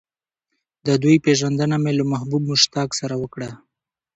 د 0.85 0.87
دوی 1.03 1.15
پېژندنه 1.25 1.77
مې 1.83 1.91
له 1.99 2.03
محبوب 2.11 2.41
مشتاق 2.51 2.89
سره 2.99 3.15
وکړه. 3.21 3.49